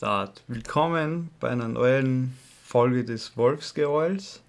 [0.00, 0.42] Start.
[0.48, 4.40] Willkommen bei einer neuen Folge des Wolfsgeheul's.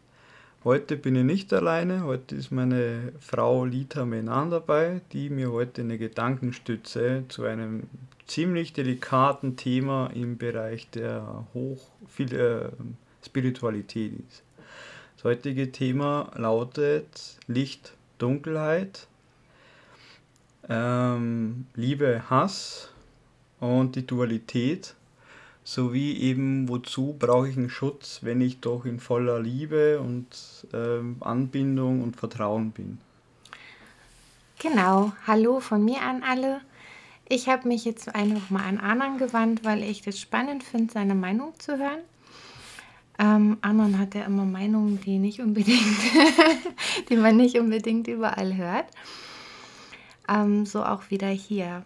[0.63, 5.81] Heute bin ich nicht alleine, heute ist meine Frau Lita Menan dabei, die mir heute
[5.81, 7.89] eine Gedankenstütze zu einem
[8.27, 11.85] ziemlich delikaten Thema im Bereich der Hoch
[12.17, 12.69] äh,
[13.21, 14.43] Spiritualität ist.
[15.17, 19.05] Das heutige Thema lautet Licht, Dunkelheit,
[20.69, 22.89] ähm, Liebe, Hass
[23.59, 24.95] und die Dualität
[25.63, 30.27] sowie eben wozu brauche ich einen Schutz, wenn ich doch in voller Liebe und
[30.73, 32.99] ähm, Anbindung und Vertrauen bin.
[34.59, 36.61] Genau, hallo von mir an alle.
[37.27, 41.15] Ich habe mich jetzt einfach mal an Anan gewandt, weil ich das spannend finde, seine
[41.15, 42.01] Meinung zu hören.
[43.17, 45.79] Ähm, Anon hat ja immer Meinungen, die nicht unbedingt,
[47.09, 48.85] die man nicht unbedingt überall hört.
[50.27, 51.83] Ähm, so auch wieder hier.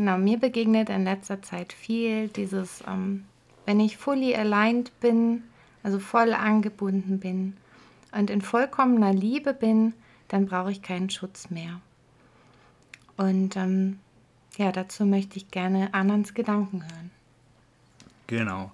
[0.00, 3.26] Genau, mir begegnet in letzter Zeit viel dieses, ähm,
[3.66, 5.42] wenn ich fully aligned bin,
[5.82, 7.58] also voll angebunden bin
[8.10, 9.92] und in vollkommener Liebe bin,
[10.28, 11.82] dann brauche ich keinen Schutz mehr.
[13.18, 13.98] Und ähm,
[14.56, 17.10] ja, dazu möchte ich gerne Anans Gedanken hören.
[18.26, 18.72] Genau.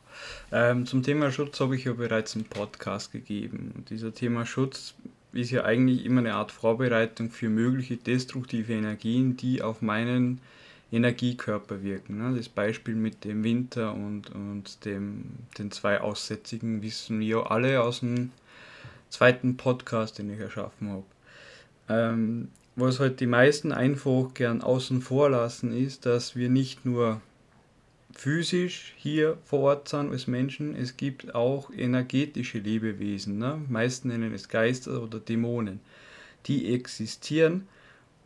[0.53, 3.73] Ähm, zum Thema Schutz habe ich ja bereits einen Podcast gegeben.
[3.75, 4.95] Und dieser Thema Schutz
[5.33, 10.41] ist ja eigentlich immer eine Art Vorbereitung für mögliche destruktive Energien, die auf meinen
[10.97, 12.19] Energiekörper wirken.
[12.19, 12.37] Ne?
[12.37, 15.25] Das Beispiel mit dem Winter und, und dem,
[15.59, 18.33] den zwei Aussätzigen wissen wir alle aus dem
[19.11, 21.05] zweiten Podcast, den ich erschaffen habe.
[21.89, 27.21] Ähm, was halt die meisten einfach gern außen vor lassen, ist, dass wir nicht nur
[28.13, 33.39] physisch hier vor Ort sind als Menschen, es gibt auch energetische Lebewesen.
[33.39, 33.61] Ne?
[33.69, 35.81] Meisten nennen es Geister oder Dämonen.
[36.47, 37.67] Die existieren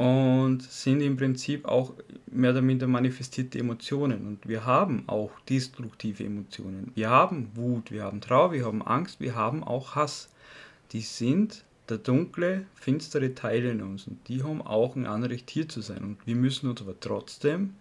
[0.01, 1.93] und sind im Prinzip auch
[2.27, 4.27] mehr oder minder manifestierte Emotionen.
[4.27, 6.91] Und wir haben auch destruktive Emotionen.
[6.95, 10.31] Wir haben Wut, wir haben Trauer, wir haben Angst, wir haben auch Hass.
[10.93, 15.69] Die sind der dunkle, finstere Teil in uns und die haben auch ein Anrecht hier
[15.69, 16.03] zu sein.
[16.03, 17.75] Und wir müssen uns aber trotzdem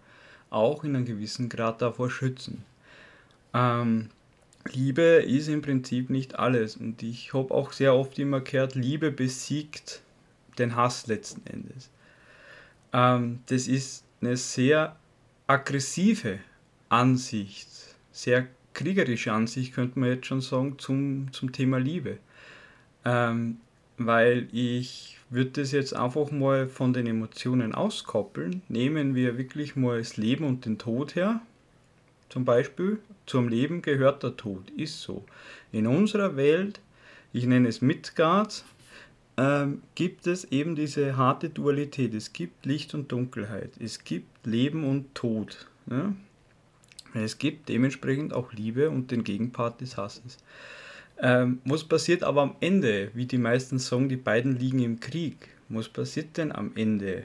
[0.50, 2.64] auch in einem gewissen Grad davor schützen.
[3.54, 4.10] Ähm,
[4.70, 9.10] Liebe ist im Prinzip nicht alles und ich habe auch sehr oft immer gehört, Liebe
[9.10, 10.02] besiegt
[10.58, 11.88] den Hass letzten Endes.
[12.92, 14.96] Ähm, das ist eine sehr
[15.46, 16.38] aggressive
[16.88, 17.68] Ansicht,
[18.12, 22.18] sehr kriegerische Ansicht, könnte man jetzt schon sagen, zum, zum Thema Liebe.
[23.04, 23.58] Ähm,
[23.98, 28.62] weil ich würde das jetzt einfach mal von den Emotionen auskoppeln.
[28.68, 31.40] Nehmen wir wirklich mal das Leben und den Tod her.
[32.28, 35.24] Zum Beispiel, zum Leben gehört der Tod, ist so.
[35.72, 36.80] In unserer Welt,
[37.32, 38.64] ich nenne es Midgard,
[39.40, 42.12] ähm, gibt es eben diese harte Dualität.
[42.12, 43.70] Es gibt Licht und Dunkelheit.
[43.80, 45.66] Es gibt Leben und Tod.
[45.90, 46.12] Ja?
[47.14, 50.36] Es gibt dementsprechend auch Liebe und den Gegenpart des Hasses.
[51.18, 53.12] Ähm, was passiert aber am Ende?
[53.14, 55.48] Wie die meisten sagen, die beiden liegen im Krieg.
[55.70, 57.24] Was passiert denn am Ende?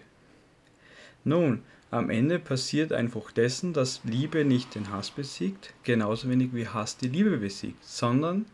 [1.26, 6.68] Nun, am Ende passiert einfach dessen, dass Liebe nicht den Hass besiegt, genauso wenig wie
[6.68, 8.46] Hass die Liebe besiegt, sondern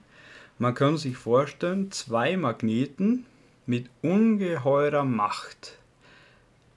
[0.57, 3.25] man kann sich vorstellen, zwei Magneten,
[3.65, 5.77] mit ungeheurer Macht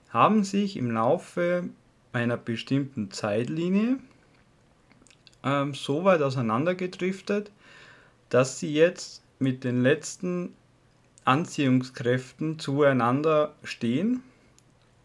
[0.09, 1.69] haben sich im Laufe
[2.13, 3.97] einer bestimmten Zeitlinie
[5.43, 7.51] ähm, so weit auseinandergedriftet,
[8.29, 10.53] dass sie jetzt mit den letzten
[11.25, 14.23] Anziehungskräften zueinander stehen.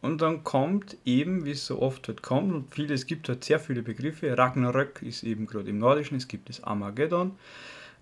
[0.03, 3.45] Und dann kommt eben, wie es so oft halt kommt, und viele, es gibt halt
[3.45, 4.37] sehr viele Begriffe.
[4.37, 7.33] Ragnarök ist eben gerade im Nordischen, es gibt das Armageddon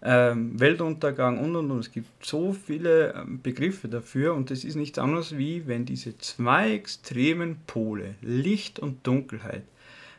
[0.02, 1.80] ähm, Weltuntergang und und und.
[1.80, 6.16] Es gibt so viele ähm, Begriffe dafür und es ist nichts anderes wie, wenn diese
[6.18, 9.64] zwei extremen Pole, Licht und Dunkelheit,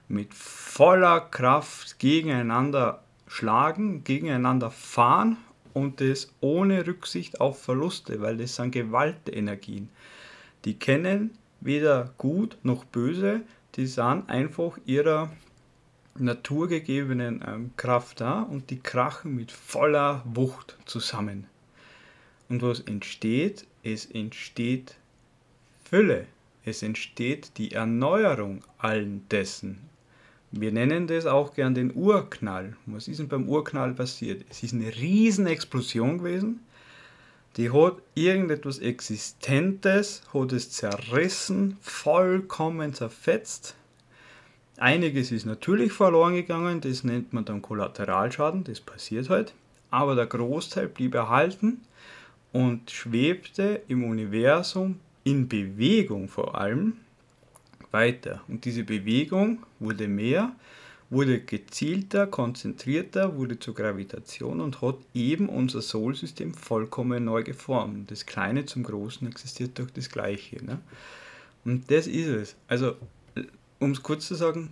[0.07, 5.37] mit voller Kraft gegeneinander schlagen, gegeneinander fahren
[5.73, 9.89] und das ohne Rücksicht auf Verluste, weil das sind Gewaltenergien.
[10.65, 13.41] Die kennen weder gut noch böse,
[13.75, 15.29] die sind einfach ihrer
[16.19, 21.47] naturgegebenen ähm, Kraft da und die krachen mit voller Wucht zusammen.
[22.49, 23.65] Und was entsteht?
[23.83, 24.95] Es entsteht
[25.89, 26.25] Fülle.
[26.65, 29.89] Es entsteht die Erneuerung allen dessen.
[30.51, 32.75] Wir nennen das auch gern den Urknall.
[32.85, 34.43] Was ist denn beim Urknall passiert?
[34.49, 36.59] Es ist eine riesen Explosion gewesen.
[37.57, 43.75] Die hat irgendetwas Existentes, hat es zerrissen, vollkommen zerfetzt
[44.79, 49.53] Einiges ist natürlich verloren gegangen, das nennt man dann Kollateralschaden, das passiert halt.
[49.91, 51.81] Aber der Großteil blieb erhalten
[52.51, 56.93] und schwebte im Universum in Bewegung vor allem
[57.91, 58.41] weiter.
[58.47, 60.53] Und diese Bewegung wurde mehr
[61.09, 68.11] wurde gezielter, konzentrierter, wurde zur Gravitation und hat eben unser Solsystem vollkommen neu geformt.
[68.11, 70.63] Das Kleine zum Großen existiert durch das Gleiche.
[70.63, 70.79] Ne?
[71.65, 72.55] Und das ist es.
[72.67, 72.95] Also,
[73.79, 74.69] um es kurz zu sagen,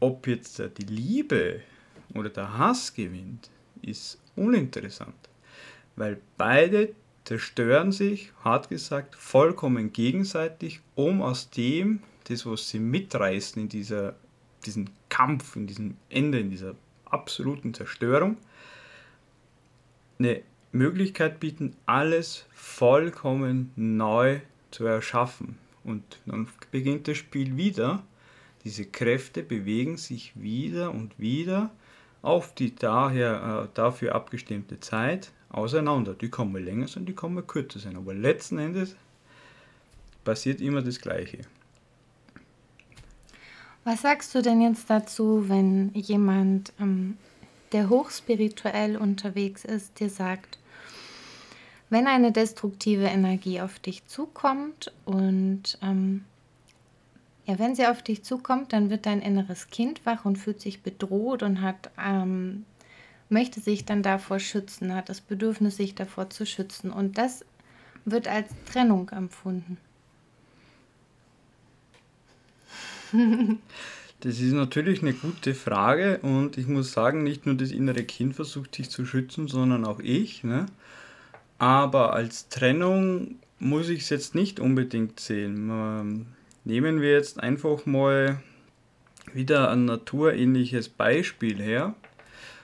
[0.00, 1.60] ob jetzt die Liebe
[2.14, 3.50] oder der Hass gewinnt,
[3.82, 5.14] ist uninteressant.
[5.96, 6.94] Weil beide
[7.24, 14.16] zerstören sich, hart gesagt, vollkommen gegenseitig, um aus dem, das, was sie mitreißen in dieser,
[14.66, 18.36] diesem Kampf, in diesem Ende, in dieser absoluten Zerstörung,
[20.18, 20.42] eine
[20.72, 24.40] Möglichkeit bieten, alles vollkommen neu
[24.70, 25.58] zu erschaffen.
[25.84, 28.02] Und dann beginnt das Spiel wieder.
[28.64, 31.70] Diese Kräfte bewegen sich wieder und wieder
[32.22, 36.14] auf die daher, äh, dafür abgestimmte Zeit auseinander.
[36.14, 37.96] Die kann mal länger sein, die kann mal kürzer sein.
[37.96, 38.96] Aber letzten Endes
[40.24, 41.40] passiert immer das Gleiche.
[43.84, 47.18] Was sagst du denn jetzt dazu, wenn jemand, ähm,
[47.72, 50.58] der hochspirituell unterwegs ist, dir sagt,
[51.90, 56.24] wenn eine destruktive Energie auf dich zukommt und ähm,
[57.46, 60.82] ja, wenn sie auf dich zukommt, dann wird dein inneres Kind wach und fühlt sich
[60.82, 62.64] bedroht und hat ähm,
[63.28, 66.90] möchte sich dann davor schützen, hat das Bedürfnis, sich davor zu schützen.
[66.90, 67.44] Und das
[68.04, 69.78] wird als Trennung empfunden.
[74.20, 78.34] Das ist natürlich eine gute Frage und ich muss sagen, nicht nur das innere Kind
[78.34, 80.42] versucht sich zu schützen, sondern auch ich.
[80.44, 80.64] Ne?
[81.58, 86.33] Aber als Trennung muss ich es jetzt nicht unbedingt sehen.
[86.64, 88.40] Nehmen wir jetzt einfach mal
[89.34, 91.94] wieder ein naturähnliches Beispiel her.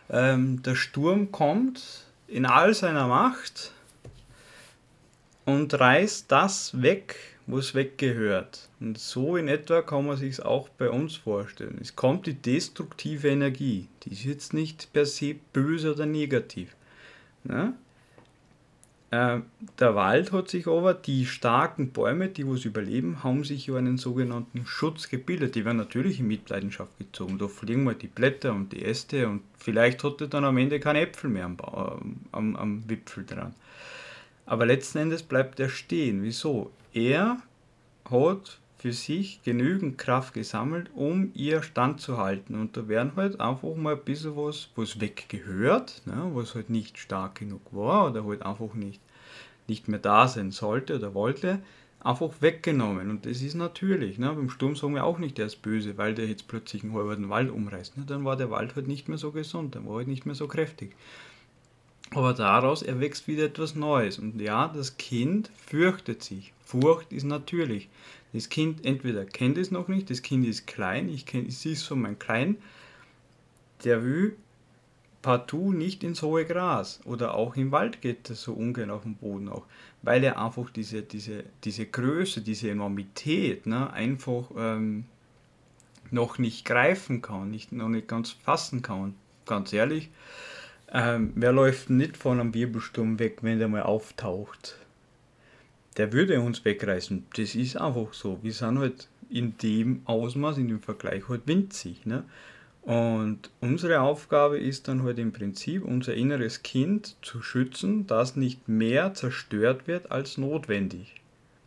[0.09, 3.73] Ähm, der Sturm kommt in all seiner Macht
[5.45, 7.17] und reißt das weg,
[7.47, 8.69] wo es weggehört.
[8.81, 11.79] Und so in etwa kann man sich es auch bei uns vorstellen.
[11.81, 13.89] Es kommt die destruktive Energie.
[14.05, 16.75] Die ist jetzt nicht per se böse oder negativ.
[17.45, 17.75] Ne?
[19.11, 19.41] Äh,
[19.81, 23.99] der Wald hat sich aber, die starken Bäume, die was überleben, haben sich über einen
[23.99, 25.57] sogenannten Schutz gebildet.
[25.57, 27.39] Die werden natürlich in Mitleidenschaft gezogen.
[27.39, 30.79] Da fliegen mal die Blätter und die Äste und vielleicht hat er dann am Ende
[30.79, 33.55] keine Äpfel mehr am, ähm, am, am Wipfel dran.
[34.47, 36.23] Aber letzten Endes bleibt er stehen.
[36.23, 36.71] Wieso?
[36.93, 37.39] Er
[38.09, 42.59] hat für sich genügend Kraft gesammelt, um ihr standzuhalten.
[42.59, 46.97] Und da werden halt einfach mal ein bisschen was, was weggehört, ne, was halt nicht
[46.97, 49.03] stark genug war oder halt einfach nicht,
[49.69, 51.61] nicht mehr da sein sollte oder wollte,
[52.03, 53.11] einfach weggenommen.
[53.11, 54.19] Und das ist natürlich.
[54.19, 54.33] Ne?
[54.33, 57.29] Beim Sturm sagen wir auch nicht, der ist böse, weil der jetzt plötzlich einen halben
[57.29, 57.99] Wald umreißt.
[57.99, 58.05] Ne?
[58.07, 60.49] Dann war der Wald halt nicht mehr so gesund, dann war halt nicht mehr so
[60.49, 60.97] kräftig.
[62.13, 64.19] Aber daraus erwächst wieder etwas Neues.
[64.19, 66.55] Und ja, das Kind fürchtet sich.
[66.65, 67.89] Furcht ist natürlich.
[68.33, 71.73] Das Kind entweder kennt es noch nicht, das Kind ist klein, ich, kenn, ich sehe
[71.73, 72.59] es von meinem Kleinen,
[73.85, 74.37] der will
[75.23, 79.17] partout nicht ins hohe Gras oder auch im Wald geht er so ungern auf dem
[79.17, 79.67] Boden auch,
[80.03, 85.05] weil er einfach diese, diese, diese Größe, diese Enormität ne, einfach ähm,
[86.11, 89.15] noch nicht greifen kann, nicht, noch nicht ganz fassen kann.
[89.47, 90.11] Ganz ehrlich,
[90.93, 94.77] ähm, wer läuft nicht von einem Wirbelsturm weg, wenn der mal auftaucht?
[96.01, 97.27] Der würde uns wegreißen.
[97.37, 98.39] Das ist einfach so.
[98.41, 102.07] Wir sind halt in dem Ausmaß, in dem Vergleich halt winzig.
[102.07, 102.25] Ne?
[102.81, 108.67] Und unsere Aufgabe ist dann halt im Prinzip, unser inneres Kind zu schützen, das nicht
[108.67, 111.21] mehr zerstört wird als notwendig.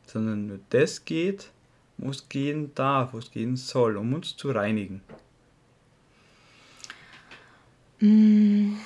[0.08, 1.52] Sondern nur das geht,
[2.00, 5.02] was gehen darf, was gehen soll, um uns zu reinigen.
[8.00, 8.78] Mm.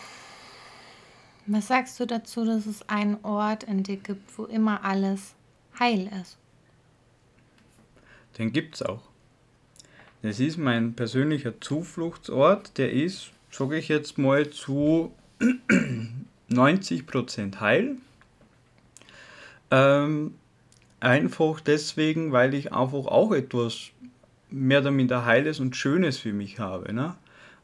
[1.46, 5.37] Was sagst du dazu, dass es einen Ort in dir gibt, wo immer alles
[5.80, 6.38] heil ist?
[8.38, 9.04] Den gibt es auch.
[10.22, 12.78] Das ist mein persönlicher Zufluchtsort.
[12.78, 15.12] Der ist, sage ich jetzt mal, zu
[16.50, 17.98] 90% heil.
[19.70, 20.36] Ähm,
[21.00, 23.92] einfach deswegen, weil ich einfach auch etwas
[24.50, 26.94] mehr oder minder Heiles und Schönes für mich habe.
[26.94, 27.16] Ne?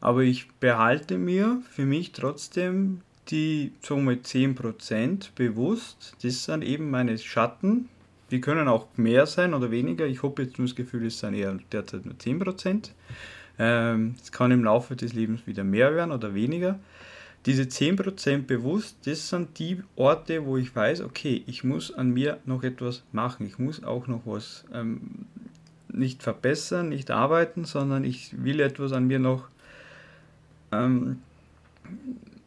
[0.01, 7.17] Aber ich behalte mir für mich trotzdem die wir 10% bewusst, das sind eben meine
[7.17, 7.89] Schatten.
[8.33, 10.07] Die können auch mehr sein oder weniger.
[10.07, 12.89] Ich habe jetzt nur das Gefühl, es sind eher derzeit nur 10%.
[13.59, 16.79] Ähm, es kann im Laufe des Lebens wieder mehr werden oder weniger.
[17.45, 22.39] Diese 10% bewusst, das sind die Orte, wo ich weiß, okay, ich muss an mir
[22.45, 23.45] noch etwas machen.
[23.45, 25.27] Ich muss auch noch was ähm,
[25.89, 29.47] nicht verbessern, nicht arbeiten, sondern ich will etwas an mir noch
[30.71, 31.19] ähm,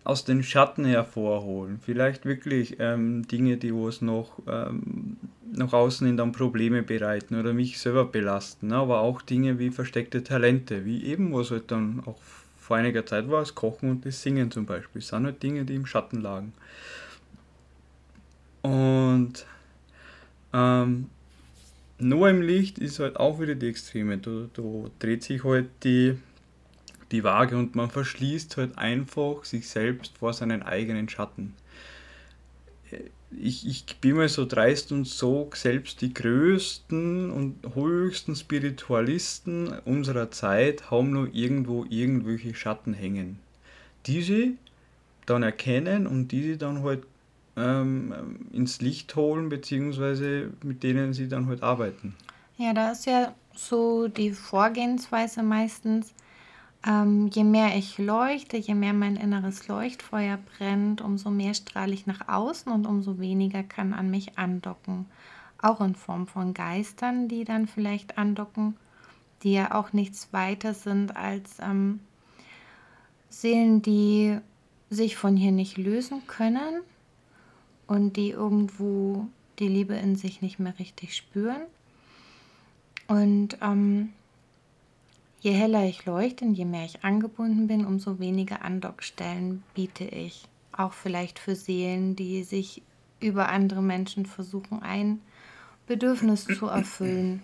[0.02, 1.78] aus den Schatten hervorholen.
[1.80, 5.16] Vielleicht wirklich ähm, Dinge, die es noch ähm,
[5.56, 8.68] nach außen hin dann Probleme bereiten oder mich selber belasten.
[8.68, 8.76] Ne?
[8.76, 12.18] Aber auch Dinge wie versteckte Talente, wie eben, was halt dann auch
[12.58, 15.00] vor einiger Zeit war, das Kochen und das Singen zum Beispiel.
[15.00, 16.52] Das sind halt Dinge, die im Schatten lagen.
[18.62, 19.46] Und
[20.52, 21.06] ähm,
[21.98, 24.18] nur im Licht ist halt auch wieder die Extreme.
[24.18, 24.62] Da, da
[24.98, 26.18] dreht sich halt die,
[27.12, 31.54] die Waage und man verschließt halt einfach sich selbst vor seinen eigenen Schatten.
[33.30, 40.30] Ich, ich bin mal so dreist und so selbst die größten und höchsten Spiritualisten unserer
[40.30, 43.40] Zeit haben nur irgendwo irgendwelche Schatten hängen.
[44.06, 44.52] Diese
[45.26, 47.02] dann erkennen und diese dann halt
[47.56, 52.14] ähm, ins Licht holen, beziehungsweise mit denen sie dann halt arbeiten.
[52.58, 56.14] Ja, da ist ja so die Vorgehensweise meistens,
[56.86, 62.06] ähm, je mehr ich leuchte, je mehr mein inneres Leuchtfeuer brennt, umso mehr strahle ich
[62.06, 65.06] nach außen und umso weniger kann an mich andocken.
[65.60, 68.76] Auch in Form von Geistern, die dann vielleicht andocken,
[69.42, 72.00] die ja auch nichts weiter sind als ähm,
[73.28, 74.38] Seelen, die
[74.88, 76.82] sich von hier nicht lösen können
[77.86, 79.26] und die irgendwo
[79.58, 81.62] die Liebe in sich nicht mehr richtig spüren.
[83.08, 84.12] Und ähm,
[85.40, 90.48] je heller ich leuchte und je mehr ich angebunden bin, umso weniger Andockstellen biete ich.
[90.72, 92.82] Auch vielleicht für Seelen, die sich
[93.20, 95.20] über andere Menschen versuchen, ein
[95.86, 97.42] Bedürfnis zu erfüllen,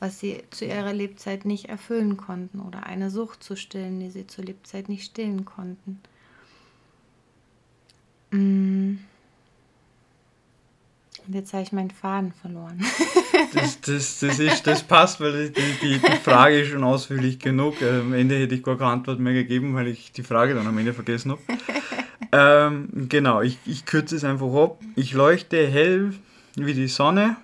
[0.00, 4.26] was sie zu ihrer Lebzeit nicht erfüllen konnten, oder eine Sucht zu stillen, die sie
[4.26, 6.00] zur Lebzeit nicht stillen konnten.
[8.30, 8.96] Mm.
[11.28, 12.78] Jetzt habe ich meinen Faden verloren.
[13.54, 17.80] das, das, das, ist, das passt, weil die, die, die Frage ist schon ausführlich genug.
[17.80, 20.66] Äh, am Ende hätte ich gar keine Antwort mehr gegeben, weil ich die Frage dann
[20.66, 21.40] am Ende vergessen habe.
[22.32, 24.78] ähm, genau, ich, ich kürze es einfach ab.
[24.96, 26.12] Ich leuchte hell
[26.56, 27.36] wie die Sonne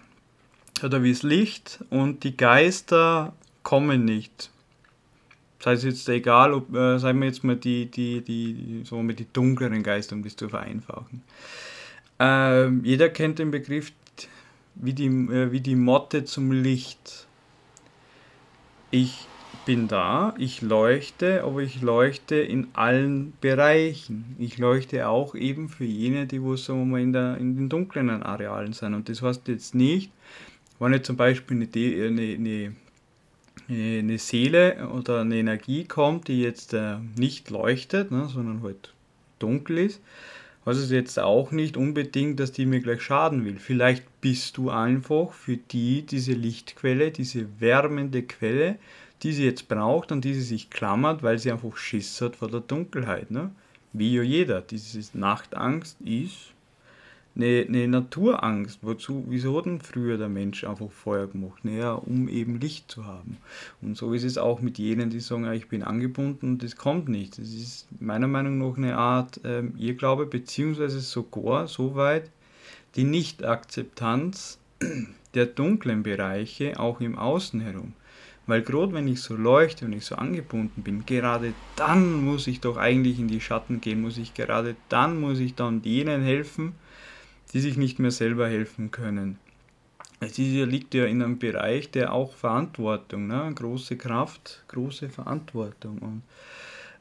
[0.83, 3.33] oder wie das Licht und die Geister
[3.63, 4.51] kommen nicht.
[5.59, 9.19] Das heißt jetzt egal, ob, äh, sagen wir jetzt mal die, die, die, so mit
[9.19, 11.23] die dunkleren Geister, um das zu vereinfachen.
[12.21, 13.93] Ähm, jeder kennt den Begriff
[14.75, 17.27] wie die, äh, wie die Motte zum Licht.
[18.91, 19.27] Ich
[19.65, 24.37] bin da, ich leuchte, aber ich leuchte in allen Bereichen.
[24.39, 28.11] Ich leuchte auch eben für jene, die wo so mal in, der, in den dunklen
[28.23, 28.95] Arealen sind.
[28.95, 30.13] Und das heißt jetzt nicht,
[30.79, 32.75] wenn jetzt zum Beispiel eine, eine,
[33.69, 38.93] eine, eine Seele oder eine Energie kommt, die jetzt äh, nicht leuchtet, ne, sondern halt
[39.39, 40.01] dunkel ist,
[40.67, 43.59] heißt es jetzt auch nicht unbedingt, dass die mir gleich schaden will.
[43.59, 48.79] Vielleicht bist du einfach für die diese Lichtquelle, diese wärmende Quelle,
[49.23, 52.51] die sie jetzt braucht und die sie sich klammert, weil sie einfach Schiss hat vor
[52.51, 53.31] der Dunkelheit.
[53.31, 53.51] Ne?
[53.93, 54.61] Wie ja jeder.
[54.61, 56.53] Diese Nachtangst ist
[57.43, 58.81] eine, eine Naturangst.
[58.83, 61.65] Wozu, wieso hat denn früher der Mensch einfach Feuer gemacht?
[61.65, 63.39] Naja, um eben Licht zu haben.
[63.81, 67.09] Und so ist es auch mit jenen, die sagen, ich bin angebunden und das kommt
[67.09, 67.39] nicht.
[67.39, 72.31] Das ist meiner Meinung nach eine Art ähm, Irrglaube, beziehungsweise sogar so weit
[72.97, 74.59] die Nichtakzeptanz
[75.35, 77.95] der dunklen Bereiche auch im Außen herum.
[78.47, 82.61] Weil gerade wenn ich so leuchte und ich so angebunden bin, gerade dann muss ich
[82.61, 86.73] doch eigentlich in die Schatten gehen, muss ich gerade dann muss ich dann denen helfen,
[87.53, 89.39] die sich nicht mehr selber helfen können.
[90.21, 93.51] Es liegt ja in einem Bereich der auch Verantwortung, ne?
[93.55, 95.99] große Kraft, große Verantwortung.
[95.99, 96.23] Und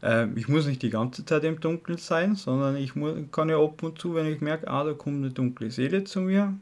[0.01, 3.61] äh, ich muss nicht die ganze Zeit im Dunkeln sein, sondern ich muss, kann ja
[3.61, 6.53] ab und zu, wenn ich merke, ah, da kommt eine dunkle Seele zu mir,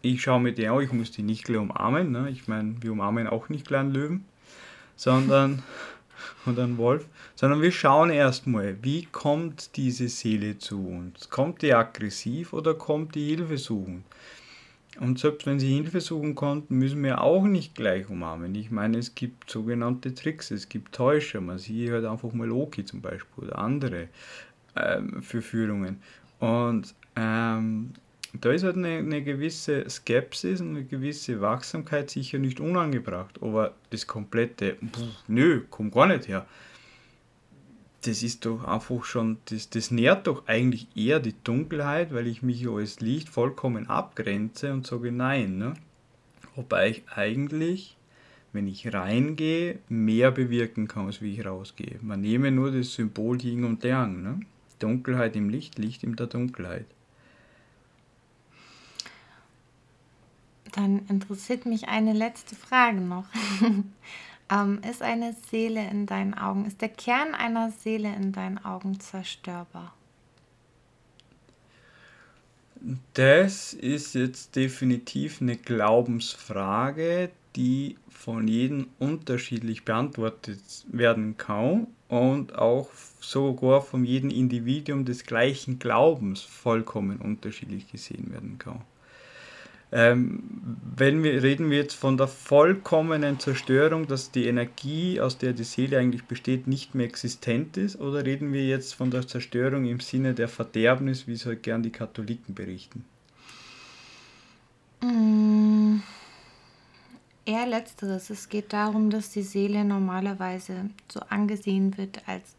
[0.00, 2.12] ich schaue mir die an, ich muss die nicht gleich umarmen.
[2.12, 2.30] Ne?
[2.30, 4.24] Ich meine, wir umarmen auch nicht gleich einen Löwen,
[4.96, 5.62] sondern
[6.46, 11.30] und einen Wolf, sondern wir schauen erstmal, wie kommt diese Seele zu uns?
[11.30, 14.04] Kommt die aggressiv oder kommt die Hilfe suchen?
[15.00, 18.54] Und selbst wenn sie Hilfe suchen konnten, müssen wir auch nicht gleich umarmen.
[18.54, 21.40] Ich meine, es gibt sogenannte Tricks, es gibt Täuscher.
[21.40, 24.08] Man sieht halt einfach mal Loki zum Beispiel oder andere
[24.74, 26.02] ähm, Verführungen.
[26.40, 27.92] Und ähm,
[28.40, 33.40] da ist halt eine, eine, gewisse Skepsis und eine gewisse Wachsamkeit sicher nicht unangebracht.
[33.42, 36.46] Aber das komplette, pff, nö, komm gar nicht her.
[38.02, 42.42] Das ist doch einfach schon, das, das nährt doch eigentlich eher die Dunkelheit, weil ich
[42.42, 45.58] mich als Licht vollkommen abgrenze und sage nein.
[45.58, 45.74] Ne?
[46.54, 47.96] Wobei ich eigentlich,
[48.52, 51.98] wenn ich reingehe, mehr bewirken kann, als wie ich rausgehe.
[52.02, 54.22] Man nehme nur das Symbol Yin und Yang.
[54.22, 54.40] Ne?
[54.78, 56.86] Dunkelheit im Licht, Licht in der Dunkelheit.
[60.72, 63.24] Dann interessiert mich eine letzte Frage noch.
[64.50, 69.00] ähm, ist eine Seele in deinen Augen, ist der Kern einer Seele in deinen Augen
[69.00, 69.94] zerstörbar?
[73.14, 82.88] Das ist jetzt definitiv eine Glaubensfrage, die von jedem unterschiedlich beantwortet werden kann und auch
[83.20, 88.82] sogar von jedem Individuum des gleichen Glaubens vollkommen unterschiedlich gesehen werden kann.
[89.90, 90.42] Ähm,
[90.96, 95.64] wenn wir reden wir jetzt von der vollkommenen Zerstörung, dass die Energie, aus der die
[95.64, 100.00] Seele eigentlich besteht, nicht mehr existent ist, oder reden wir jetzt von der Zerstörung im
[100.00, 103.06] Sinne der Verderbnis, wie es halt gern die Katholiken berichten?
[105.00, 106.00] Mm,
[107.46, 108.28] eher letzteres.
[108.28, 112.56] Es geht darum, dass die Seele normalerweise so angesehen wird als,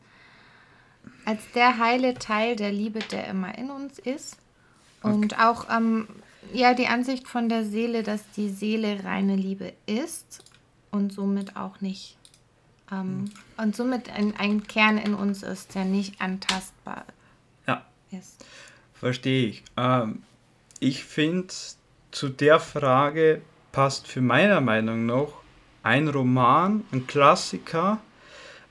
[1.26, 4.38] als der heile Teil der Liebe, der immer in uns ist.
[5.04, 5.44] Und okay.
[5.44, 6.08] auch ähm,
[6.54, 10.44] ja, die Ansicht von der Seele, dass die Seele reine Liebe ist
[10.92, 12.18] und somit auch nicht
[12.92, 13.32] ähm, mhm.
[13.58, 17.06] und somit ein, ein Kern in uns ist, der nicht antastbar
[17.68, 17.86] ja.
[18.12, 18.46] ist.
[18.94, 19.64] Verstehe ich.
[19.78, 20.24] Ähm,
[20.80, 21.54] ich finde,
[22.12, 23.42] zu der Frage
[23.72, 25.28] passt für meiner Meinung nach
[25.84, 28.00] ein Roman, ein Klassiker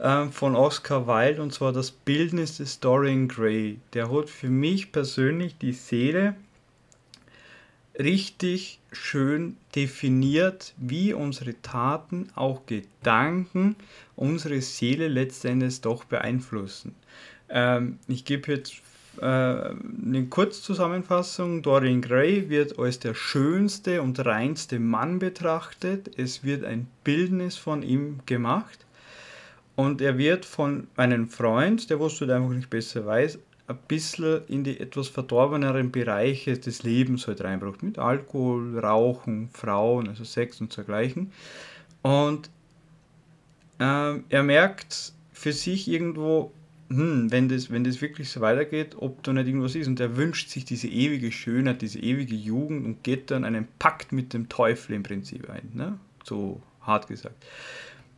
[0.01, 3.79] ähm, von Oscar Wilde, und zwar das Bildnis des Dorian Gray.
[3.93, 6.35] Der hat für mich persönlich die Seele
[7.99, 13.77] richtig schön definiert, wie unsere Taten, auch Gedanken,
[14.17, 16.95] unsere Seele letztendlich doch beeinflussen.
[17.49, 18.75] Ähm, ich gebe jetzt
[19.21, 21.63] äh, eine Kurzzusammenfassung.
[21.63, 26.11] Dorian Gray wird als der schönste und reinste Mann betrachtet.
[26.17, 28.87] Es wird ein Bildnis von ihm gemacht.
[29.75, 33.39] Und er wird von einem Freund, der wusste einfach nicht besser weiß,
[33.69, 37.83] ein bisschen in die etwas verdorbeneren Bereiche des Lebens halt reinbracht.
[37.83, 41.33] Mit Alkohol, Rauchen, Frauen, also Sex und dergleichen.
[42.01, 42.51] Und
[43.79, 46.51] äh, er merkt für sich irgendwo,
[46.89, 49.87] hm, wenn, das, wenn das wirklich so weitergeht, ob da nicht irgendwas ist.
[49.87, 54.13] Und er wünscht sich diese ewige Schönheit, diese ewige Jugend und geht dann einen Pakt
[54.13, 55.71] mit dem Teufel im Prinzip ein.
[55.75, 55.99] Ne?
[56.25, 57.45] So hart gesagt.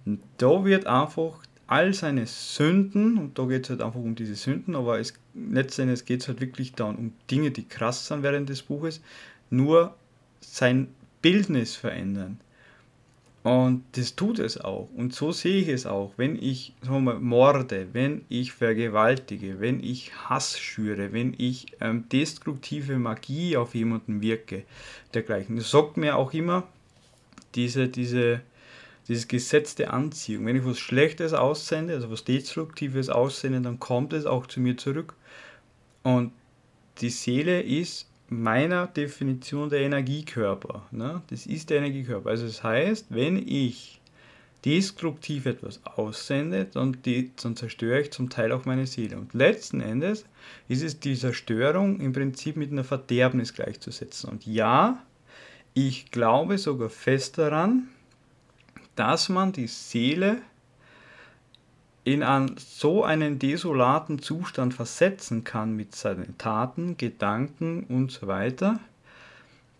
[0.06, 4.34] Und da wird einfach all seine Sünden, und da geht es halt einfach um diese
[4.34, 8.48] Sünden, aber es, letztendlich geht es halt wirklich dann um Dinge, die krass sind während
[8.48, 9.00] des Buches,
[9.50, 9.94] nur
[10.40, 10.88] sein
[11.22, 12.40] Bildnis verändern.
[13.44, 14.88] Und das tut es auch.
[14.96, 16.12] Und so sehe ich es auch.
[16.16, 21.68] Wenn ich sagen wir mal, morde, wenn ich vergewaltige, wenn ich Hass schüre, wenn ich
[21.80, 24.64] ähm, destruktive Magie auf jemanden wirke,
[25.14, 25.56] dergleichen.
[25.56, 26.66] Das sagt mir auch immer
[27.54, 28.42] diese, diese
[29.08, 30.46] dieses Gesetz der Anziehung.
[30.46, 34.76] Wenn ich was Schlechtes aussende, also was Destruktives aussende, dann kommt es auch zu mir
[34.76, 35.14] zurück.
[36.02, 36.32] Und
[37.00, 40.86] die Seele ist meiner Definition der Energiekörper.
[40.92, 41.22] Ne?
[41.28, 42.30] Das ist der Energiekörper.
[42.30, 44.00] Also das heißt, wenn ich
[44.64, 49.16] destruktiv etwas aussende, dann, die, dann zerstöre ich zum Teil auch meine Seele.
[49.16, 50.26] Und letzten Endes
[50.68, 54.30] ist es die Zerstörung im Prinzip mit einer Verderbnis gleichzusetzen.
[54.30, 55.02] Und ja,
[55.74, 57.88] ich glaube sogar fest daran,
[59.00, 60.42] dass man die Seele
[62.04, 68.78] in einen, so einen desolaten Zustand versetzen kann mit seinen Taten, Gedanken und so weiter,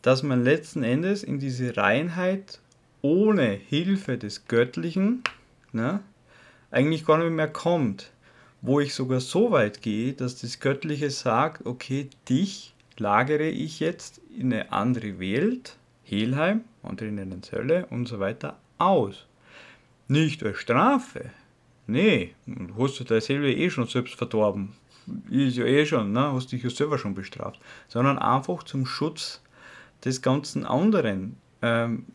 [0.00, 2.60] dass man letzten Endes in diese Reinheit
[3.02, 5.22] ohne Hilfe des Göttlichen
[5.72, 6.00] ne,
[6.70, 8.12] eigentlich gar nicht mehr kommt.
[8.62, 14.22] Wo ich sogar so weit gehe, dass das Göttliche sagt, okay, dich lagere ich jetzt
[14.34, 15.76] in eine andere Welt,
[16.10, 19.26] Helheim, andere nennen es Hölle und so weiter, aus.
[20.08, 21.30] Nicht als Strafe.
[21.86, 22.34] Nee,
[22.76, 24.72] hast du dir selber eh schon selbst verdorben.
[25.30, 26.32] Ist ja eh schon, ne?
[26.32, 27.60] hast dich ja selber schon bestraft.
[27.88, 29.40] Sondern einfach zum Schutz
[30.04, 32.06] des ganzen anderen, ähm,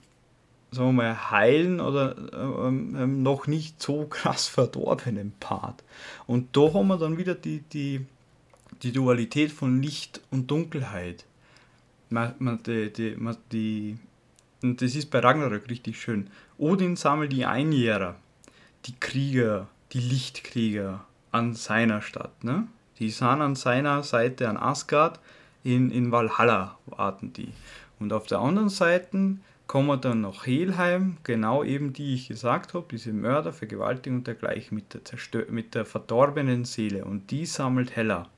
[0.72, 5.84] sagen wir mal, heilen oder ähm, ähm, noch nicht so krass verdorbenen Part.
[6.28, 8.06] Und da haben wir dann wieder die, die,
[8.84, 11.26] die Dualität von Licht und Dunkelheit.
[12.10, 13.18] Die, die,
[13.52, 13.98] die,
[14.62, 16.30] und das ist bei Ragnarök richtig schön.
[16.58, 18.16] Odin sammelt die Einjährer,
[18.86, 22.44] die Krieger, die Lichtkrieger an seiner Stadt.
[22.44, 22.68] Ne?
[23.00, 25.20] Die sind an seiner Seite an Asgard,
[25.64, 27.52] in, in Valhalla warten die.
[28.00, 29.38] Und auf der anderen Seite
[29.68, 34.76] kommen dann noch Helheim, genau eben die ich gesagt habe, diese Mörder, Vergewaltigung und dergleichen
[34.76, 37.04] mit der, mit der verdorbenen Seele.
[37.04, 38.30] Und die sammelt Hella.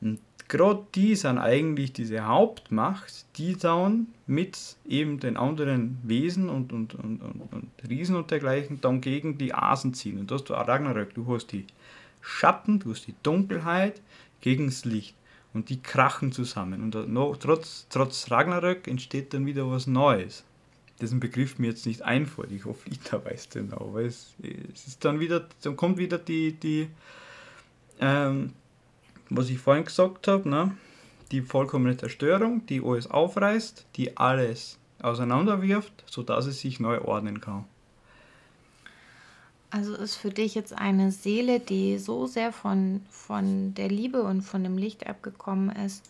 [0.00, 0.20] Und
[0.52, 6.94] gerade die sind eigentlich diese Hauptmacht, die dann mit eben den anderen Wesen und, und,
[6.94, 10.18] und, und, und Riesen und dergleichen dann gegen die Asen ziehen.
[10.18, 11.66] Und da hast du auch Ragnarök, du hast die
[12.20, 14.02] Schatten, du hast die Dunkelheit
[14.42, 15.16] gegen das Licht.
[15.54, 16.82] Und die krachen zusammen.
[16.82, 20.44] Und noch, trotz, trotz Ragnarök entsteht dann wieder was Neues.
[21.00, 22.52] Dessen Begriff mir jetzt nicht einfällt.
[22.52, 23.94] Ich hoffe, Ita weiß auch.
[23.94, 24.34] Weil es,
[24.74, 26.88] es ist dann wieder, dann kommt wieder die, die
[28.00, 28.52] ähm,
[29.36, 30.76] was ich vorhin gesagt habe, ne?
[31.30, 37.64] die vollkommene Zerstörung, die alles aufreißt, die alles auseinanderwirft, sodass es sich neu ordnen kann.
[39.70, 44.42] Also ist für dich jetzt eine Seele, die so sehr von, von der Liebe und
[44.42, 46.04] von dem Licht abgekommen ist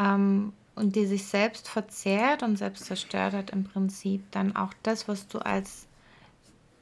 [0.00, 5.06] ähm, und die sich selbst verzehrt und selbst zerstört hat, im Prinzip dann auch das,
[5.06, 5.86] was du als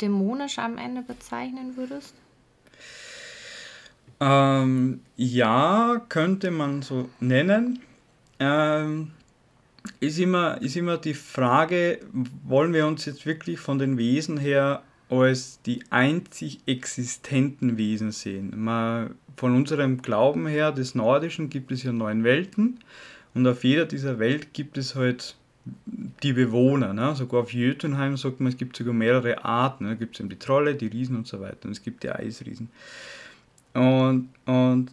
[0.01, 2.15] dämonisch am Ende bezeichnen würdest?
[4.21, 7.81] Ähm, ja, könnte man so nennen.
[8.41, 9.13] Ähm,
[10.01, 12.01] ist, immer, ist immer die Frage,
[12.45, 18.53] wollen wir uns jetzt wirklich von den Wesen her als die einzig existenten Wesen sehen?
[18.57, 22.81] Man, von unserem Glauben her des Nordischen gibt es ja neun Welten
[23.35, 25.37] und auf jeder dieser Welt gibt es halt
[26.23, 26.93] die Bewohner.
[26.93, 27.15] Ne?
[27.15, 29.85] Sogar auf Jötunheim sagt man, es gibt sogar mehrere Arten.
[29.85, 29.91] Ne?
[29.91, 31.67] Da gibt es eben die Trolle, die Riesen und so weiter.
[31.67, 32.71] Und es gibt die Eisriesen.
[33.75, 34.91] Und, und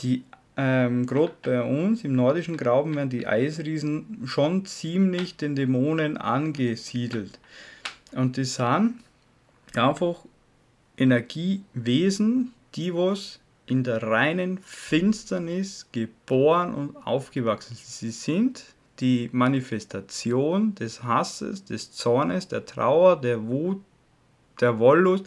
[0.00, 0.24] die
[0.56, 7.38] ähm, gerade bei uns im nordischen Glauben werden die Eisriesen schon ziemlich den Dämonen angesiedelt.
[8.12, 8.94] Und die sind
[9.74, 10.16] einfach
[10.98, 17.86] Energiewesen, die was in der reinen Finsternis geboren und aufgewachsen sind.
[17.86, 18.64] Sie sind
[18.98, 23.80] die Manifestation des Hasses, des Zornes, der Trauer, der Wut,
[24.60, 25.24] der Wollust,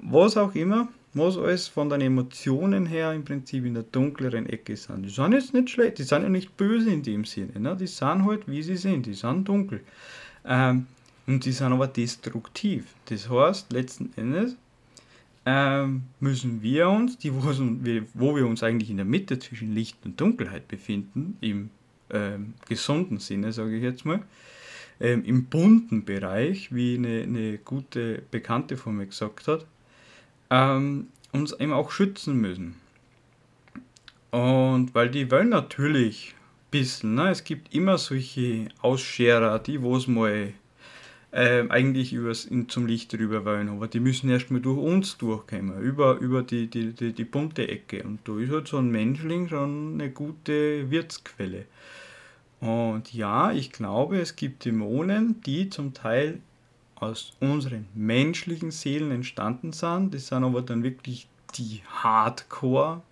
[0.00, 4.76] was auch immer, was alles von den Emotionen her im Prinzip in der dunkleren Ecke
[4.76, 5.04] sind.
[5.04, 7.76] Die sind jetzt nicht schlecht, die sind ja nicht böse in dem Sinne, ne?
[7.76, 9.80] die sind halt wie sie sind, die sind dunkel.
[10.44, 10.86] Ähm,
[11.26, 12.84] und die sind aber destruktiv.
[13.06, 14.56] Das heißt, letzten Endes
[15.44, 20.20] ähm, müssen wir uns, die, wo wir uns eigentlich in der Mitte zwischen Licht und
[20.20, 21.70] Dunkelheit befinden, im
[22.10, 24.22] ähm, gesunden Sinne, sage ich jetzt mal,
[25.00, 29.66] ähm, im bunten Bereich, wie eine, eine, gute Bekannte von mir gesagt hat,
[30.50, 32.76] ähm, uns eben auch schützen müssen.
[34.30, 39.96] Und weil die wollen natürlich ein bisschen, ne, es gibt immer solche Ausscherer, die wo
[39.96, 40.52] es mal
[41.32, 45.80] äh, eigentlich übers, in, zum Licht rüber wollen, aber die müssen erstmal durch uns durchkommen,
[45.80, 48.02] über, über die, die, die, die bunte Ecke.
[48.02, 51.66] Und da ist halt so ein Menschling schon eine gute Wirtsquelle.
[52.60, 56.40] Und ja, ich glaube, es gibt Dämonen, die zum Teil
[56.96, 60.14] aus unseren menschlichen Seelen entstanden sind.
[60.14, 63.02] Das sind aber dann wirklich die Hardcore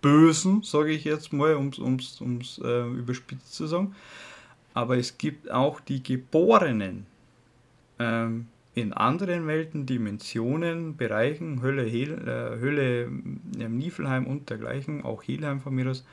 [0.00, 3.94] Bösen, sage ich jetzt mal, um es äh, überspitzt zu sagen.
[4.74, 7.06] Aber es gibt auch die Geborenen
[7.98, 15.22] ähm, in anderen Welten, Dimensionen, Bereichen, Hölle, Hel, äh, Hölle, äh, Niflheim und dergleichen, auch
[15.22, 16.04] Helheim von mir aus,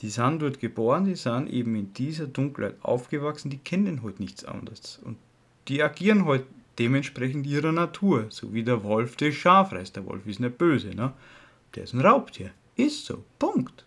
[0.00, 4.44] die sind dort geboren, die sind eben in dieser Dunkelheit aufgewachsen, die kennen halt nichts
[4.44, 5.00] anderes.
[5.04, 5.16] Und
[5.68, 6.44] die agieren halt
[6.78, 9.96] dementsprechend ihrer Natur, so wie der Wolf das Schaf reißt.
[9.96, 11.12] Der Wolf ist nicht böse, ne?
[11.74, 12.50] Der ist ein Raubtier.
[12.76, 13.24] Ist so.
[13.38, 13.84] Punkt.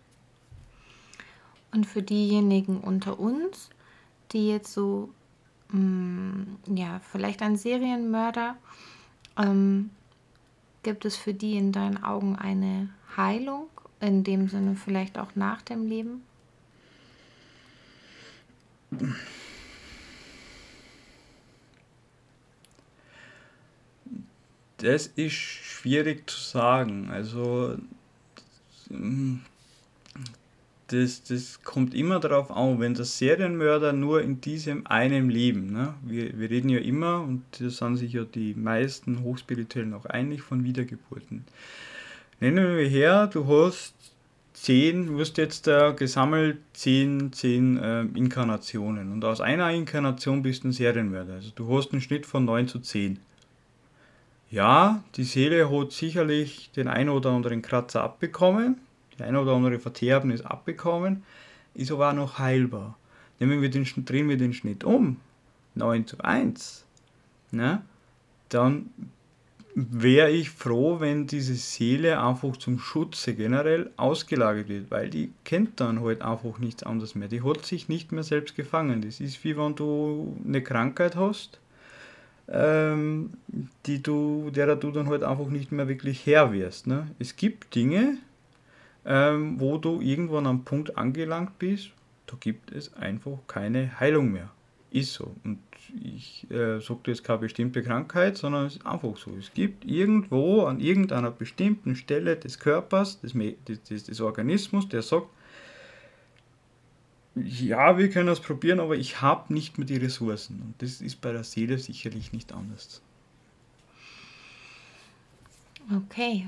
[1.72, 3.70] Und für diejenigen unter uns,
[4.32, 5.10] die jetzt so,
[5.70, 8.56] mh, mm, ja, vielleicht ein Serienmörder,
[9.36, 9.90] ähm,
[10.82, 13.66] gibt es für die in deinen Augen eine Heilung?
[14.00, 16.22] In dem Sinne vielleicht auch nach dem Leben?
[24.78, 27.10] Das ist schwierig zu sagen.
[27.10, 27.76] Also
[30.88, 35.94] das, das kommt immer darauf an, wenn der Serienmörder nur in diesem einen Leben, ne?
[36.02, 40.42] wir, wir reden ja immer, und da sind sich ja die meisten Hochspirituellen auch einig,
[40.42, 41.44] von Wiedergeburten.
[42.40, 43.94] Nennen wir her, du hast
[44.54, 50.64] zehn, du hast jetzt äh, gesammelt zehn, zehn äh, Inkarnationen und aus einer Inkarnation bist
[50.64, 51.34] du ein Serienmörder.
[51.34, 53.18] Also du hast einen Schnitt von 9 zu 10.
[54.50, 58.78] Ja, die Seele hat sicherlich den einen oder anderen Kratzer abbekommen,
[59.18, 61.22] die eine oder andere Verterben abbekommen,
[61.74, 62.96] ist aber auch noch heilbar.
[63.40, 65.18] Nehmen wir den, drehen wir den Schnitt um,
[65.74, 66.86] 9 zu 1,
[67.50, 67.82] ne?
[68.48, 68.90] dann
[69.74, 75.78] wäre ich froh, wenn diese Seele einfach zum Schutze generell ausgelagert wird, weil die kennt
[75.78, 77.28] dann halt einfach nichts anderes mehr.
[77.28, 79.02] Die hat sich nicht mehr selbst gefangen.
[79.02, 81.60] Das ist wie wenn du eine Krankheit hast,
[82.50, 83.30] ähm,
[83.86, 86.86] die du, derer du dann halt einfach nicht mehr wirklich Herr wirst.
[86.86, 87.08] Ne?
[87.18, 88.18] Es gibt Dinge,
[89.04, 91.90] ähm, wo du irgendwann am Punkt angelangt bist,
[92.26, 94.50] da gibt es einfach keine Heilung mehr.
[94.90, 95.34] Ist so.
[95.44, 95.58] Und
[96.02, 99.30] ich äh, sage jetzt keine bestimmte Krankheit, sondern es ist einfach so.
[99.38, 105.28] Es gibt irgendwo an irgendeiner bestimmten Stelle des Körpers, des, des, des Organismus, der sagt,
[107.44, 110.60] ja, wir können das probieren, aber ich habe nicht mehr die Ressourcen.
[110.62, 113.02] Und das ist bei der Seele sicherlich nicht anders.
[115.94, 116.46] Okay.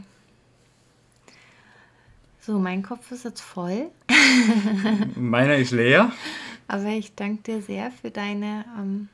[2.41, 3.91] So, mein Kopf ist jetzt voll.
[5.17, 6.13] Meiner ist leer.
[6.69, 9.09] Aber ich danke dir sehr für deine, ähm,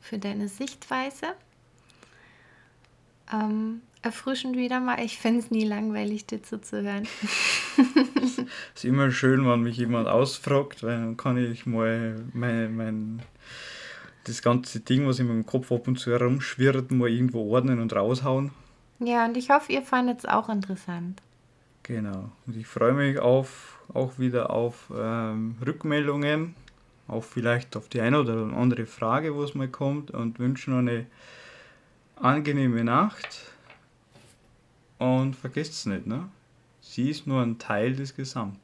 [0.00, 1.34] für deine Sichtweise.
[3.32, 5.02] Ähm, erfrischend wieder mal.
[5.04, 7.06] Ich finde es nie langweilig, dir zuzuhören.
[8.22, 8.38] Es
[8.74, 13.22] ist immer schön, wenn mich jemand ausfragt, weil dann kann ich mal mein, mein,
[14.24, 17.94] das ganze Ding, was in meinem Kopf ab und zu herumschwirrt, mal irgendwo ordnen und
[17.94, 18.50] raushauen.
[18.98, 21.22] Ja, und ich hoffe, ihr fandet es auch interessant.
[21.82, 22.30] Genau.
[22.46, 26.54] Und ich freue mich auf, auch wieder auf ähm, Rückmeldungen,
[27.08, 30.78] auch vielleicht auf die eine oder andere Frage, wo es mal kommt und wünsche noch
[30.78, 31.06] eine
[32.16, 33.50] angenehme Nacht.
[35.00, 36.28] Und vergesst es nicht, ne?
[36.82, 38.60] Sie ist nur ein Teil des Gesamten.